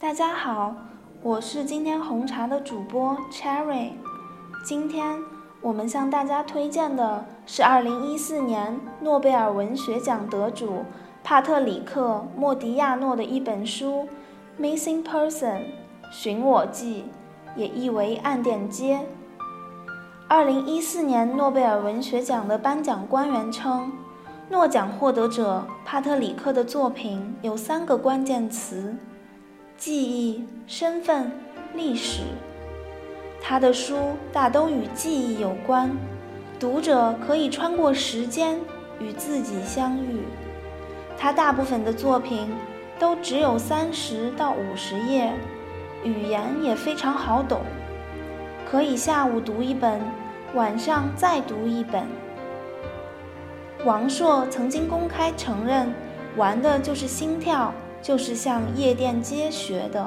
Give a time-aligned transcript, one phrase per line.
[0.00, 0.76] 大家好，
[1.22, 3.90] 我是今天红茶的主播 Cherry。
[4.64, 5.18] 今天
[5.60, 10.84] 我们向大家推荐的是2014年诺贝尔文学奖得主
[11.24, 14.06] 帕特里克·莫迪亚诺的一本书
[14.62, 15.56] 《Missing Person》
[16.12, 17.06] 寻我记，
[17.56, 19.00] 也译为《暗点街》。
[20.32, 23.90] 2014年诺贝尔文学奖的颁奖官员称。
[24.48, 28.96] 诺奖获得者帕特里克的作品有三个关键词：
[29.78, 31.30] 记忆、身份、
[31.72, 32.22] 历史。
[33.40, 35.96] 他的书大都与记忆有关，
[36.58, 38.58] 读者可以穿过时间
[38.98, 40.22] 与自己相遇。
[41.16, 42.48] 他大部分的作品
[42.98, 45.32] 都只有三十到五十页，
[46.02, 47.60] 语言也非常好懂，
[48.68, 50.00] 可以下午读一本，
[50.54, 52.02] 晚上再读一本。
[53.84, 55.94] 王朔曾经公开承认，
[56.36, 60.06] 玩的就是心跳，就是向夜店街学的，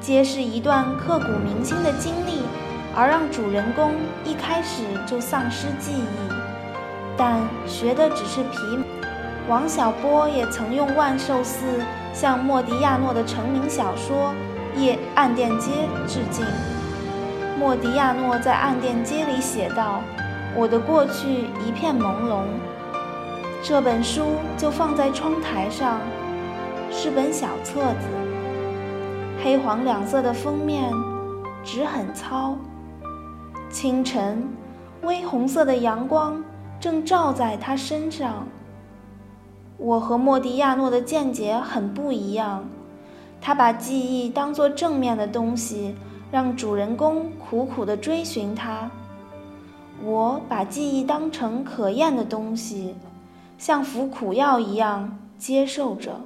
[0.00, 2.42] 揭示一段刻骨铭心的经历，
[2.94, 3.92] 而让主人公
[4.24, 6.32] 一开始就丧失记忆。
[7.16, 8.58] 但学的只是皮。
[9.48, 11.64] 王小波也曾用万寿寺
[12.12, 14.34] 向莫迪亚诺的成名小说
[14.78, 15.70] 《夜暗电街》
[16.06, 16.44] 致敬。
[17.58, 20.02] 莫迪亚诺在《暗电街》里写道
[20.54, 22.42] ：“我的过去一片朦胧。”
[23.64, 25.98] 这本书就放在窗台上，
[27.00, 28.08] 是本小册子，
[29.40, 30.92] 黑黄两色的封面，
[31.62, 32.56] 纸很糙。
[33.70, 34.48] 清晨，
[35.02, 36.42] 微红色的阳光
[36.80, 38.44] 正照在他身上。
[39.76, 42.68] 我和莫迪亚诺的见解很不一样，
[43.40, 45.94] 他把记忆当作正面的东西，
[46.32, 48.90] 让主人公苦苦地追寻它；
[50.02, 52.96] 我把记忆当成可厌的东西。
[53.56, 56.22] 像服苦药一样接受着。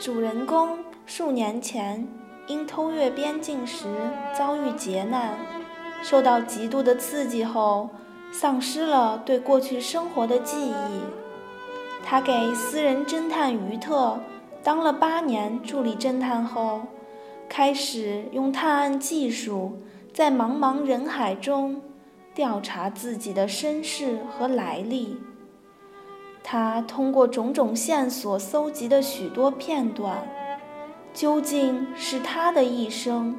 [0.00, 2.06] 主人公数年前
[2.48, 3.86] 因偷越边境时
[4.36, 5.38] 遭遇劫难，
[6.02, 7.88] 受到极度的刺激后，
[8.32, 11.00] 丧失了对过去生活的记忆。
[12.04, 14.20] 他给私人侦探于特
[14.62, 16.82] 当了八年助理侦探后，
[17.48, 19.78] 开始用探案技术。
[20.12, 21.82] 在茫茫人海中
[22.36, 25.18] 调查自己的身世和来历。
[26.46, 30.28] 他通过种种线索搜集的许多片段，
[31.14, 33.34] 究竟是他的一生，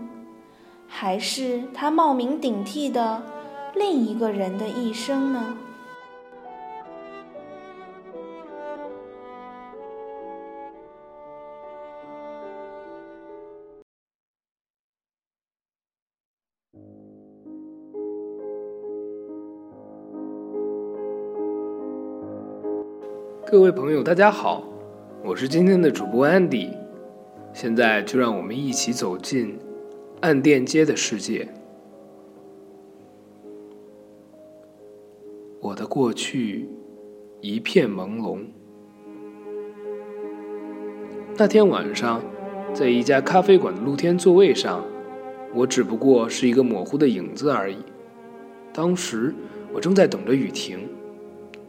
[0.88, 3.22] 还是他冒名顶替的
[3.76, 5.56] 另一个人的一生呢？
[23.48, 24.68] 各位朋友，大家好，
[25.24, 26.72] 我是今天的主播安迪。
[27.54, 29.56] 现在就让我们一起走进
[30.22, 31.48] 暗电街的世界。
[35.62, 36.68] 我的过去
[37.40, 38.40] 一片朦胧。
[41.38, 42.24] 那天晚上，
[42.74, 44.84] 在一家咖啡馆的露天座位上，
[45.54, 47.78] 我只不过是一个模糊的影子而已。
[48.74, 49.32] 当时
[49.72, 50.90] 我正在等着雨停，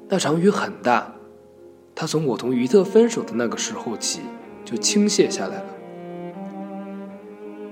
[0.09, 1.13] 那场雨很大。
[1.99, 4.21] 他从我同于特分手的那个时候起
[4.67, 5.65] 就倾泻下来了。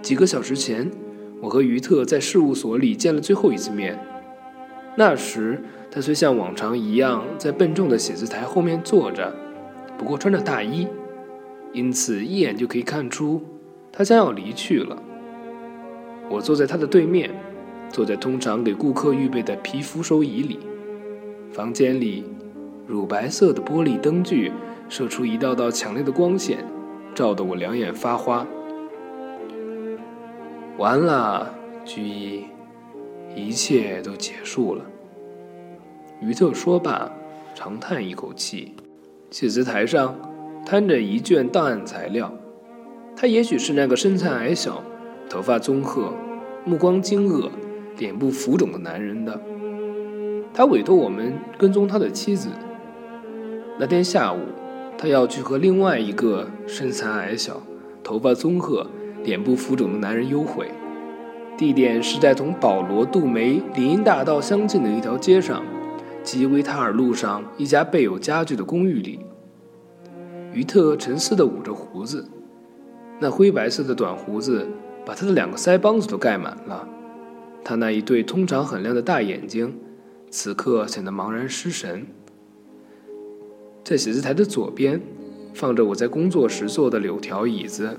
[0.01, 0.91] 几个小时前，
[1.43, 3.99] 我和于特在事务所里见了最后一次面。
[4.97, 9.31] 那时，他虽像往常一样在笨重的写字台后面坐着，
[9.99, 10.89] 不过穿着大衣，
[11.75, 13.43] 因此一眼就可以看出
[13.93, 15.03] 他将要离去了。
[16.31, 17.31] 我坐在他的对面，
[17.91, 20.61] 坐在通常给顾客预备的皮扶手椅里。
[21.53, 22.25] 房间里。
[22.87, 24.53] 乳白色的玻璃灯具
[24.89, 26.65] 射出一道道强烈的光线，
[27.15, 28.47] 照得我两眼发花。
[30.77, 31.55] 完了，
[31.85, 32.45] 居一，
[33.35, 34.85] 一切都结束了。
[36.21, 37.11] 于特说罢，
[37.55, 38.75] 长叹一口气。
[39.31, 40.15] 写字台上
[40.65, 42.33] 摊着一卷档案材料，
[43.17, 44.83] 他也许是那个身材矮小、
[45.29, 46.13] 头发棕褐、
[46.65, 47.49] 目光惊愕、
[47.99, 49.41] 脸部浮肿的男人的。
[50.53, 52.49] 他委托我们跟踪他的妻子。
[53.77, 54.39] 那天下午，
[54.97, 57.61] 他要去和另外一个身材矮小、
[58.05, 58.87] 头发棕褐、
[59.25, 60.71] 脸部浮肿的男人幽会，
[61.59, 65.65] 地点是在同保罗·杜梅林荫大道相近的一条街上，
[66.23, 69.19] 即维塔尔路上一家备有家具的公寓里。
[70.53, 72.29] 于特沉思地捂着胡子，
[73.19, 74.69] 那灰白色的短胡子
[75.05, 76.89] 把他的两个腮帮子都盖满了，
[77.65, 79.77] 他那一对通常很亮的大眼睛，
[80.31, 82.07] 此刻显得茫然失神。
[83.85, 84.99] 在写字台的左边，
[85.53, 87.99] 放着我在工作时坐的柳条椅子，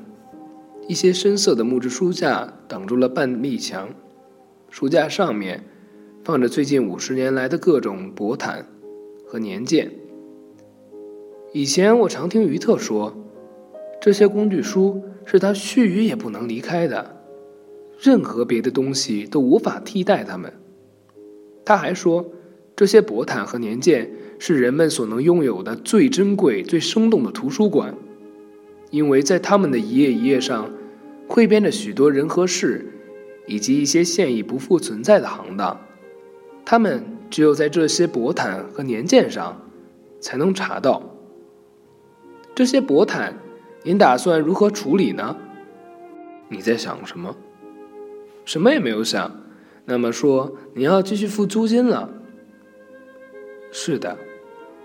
[0.88, 3.90] 一些深色的木质书架挡住了半壁墙。
[4.72, 5.64] 书架上面
[6.24, 8.66] 放着最近五十年来的各种薄毯
[9.28, 9.92] 和年鉴。
[11.54, 13.16] 以前我常听于特说，
[14.02, 17.16] 这些工具书是他须臾也不能离开的，
[18.00, 20.52] 任何别的东西都无法替代它们。
[21.64, 22.26] 他还说，
[22.76, 27.96] 这些薄毯和年鉴是人们所能拥有的最珍贵、最生动的图书馆，
[28.90, 30.70] 因为在他们的一页一页上，
[31.28, 32.92] 汇编着许多人和事，
[33.48, 35.80] 以及一些现已不复存在的行当。
[36.66, 39.62] 他们只有在这些薄毯和年鉴上
[40.20, 41.02] 才能查到。
[42.54, 43.38] 这些薄毯，
[43.84, 45.38] 您打算如何处理呢？
[46.50, 47.36] 你在想什么？
[48.44, 49.32] 什么也没有想。
[49.86, 52.10] 那么说，你要继续付租金了？
[53.78, 54.18] 是的，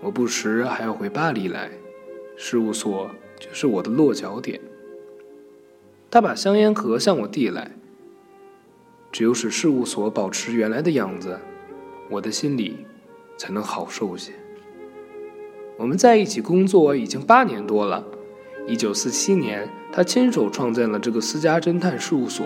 [0.01, 1.71] 我不时还要回巴黎来，
[2.35, 3.09] 事务所
[3.39, 4.59] 就是我的落脚点。
[6.11, 7.71] 他把香烟盒向我递来。
[9.09, 11.39] 只有使事务所保持原来的样子，
[12.09, 12.85] 我的心里
[13.37, 14.33] 才能好受些。
[15.77, 18.05] 我们在一起工作已经八年多了。
[18.67, 22.45] 一九四七年，他亲手创建了这个私家侦探事务所。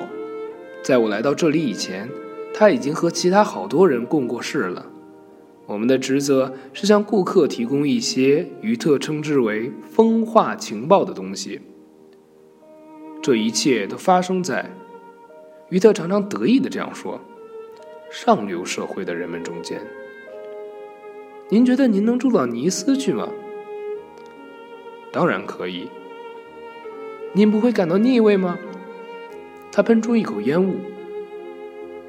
[0.83, 2.07] 在我来到这里以前，
[2.53, 4.91] 他已经和其他好多人共过事了。
[5.67, 11.59] 我们的职责是向顾客提供一些于特称之为“风化情报”的东西。
[13.21, 14.69] 这一切都发生在
[15.69, 17.19] 于特常常得意地这样说
[18.11, 19.81] ：“上流社会的人们中间。”
[21.49, 23.27] 您觉得您能住到尼斯去吗？
[25.11, 25.87] 当然可以。
[27.33, 28.57] 您不会感到腻味吗？
[29.71, 30.75] 他喷出一口烟雾。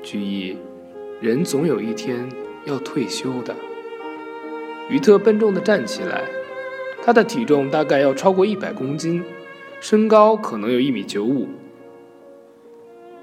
[0.02, 0.56] 居易，
[1.20, 2.28] 人总有一天
[2.66, 3.56] 要退休的。
[4.90, 6.22] 于特笨重的站起来，
[7.02, 9.24] 他的体重大概要超过一百公斤，
[9.80, 11.48] 身高可能有一米九五。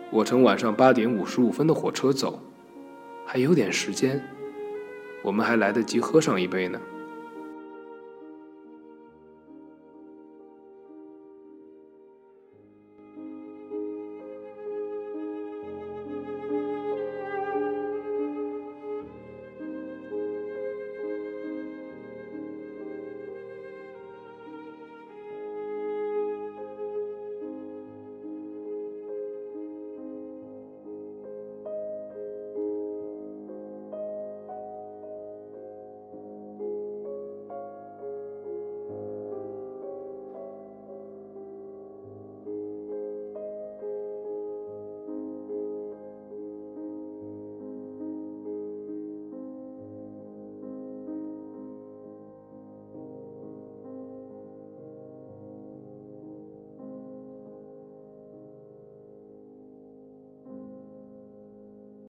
[0.09, 2.39] 我乘晚上八点五十五分的火车走，
[3.25, 4.21] 还有点时间。
[5.21, 6.79] 我们还来得及喝上一杯呢。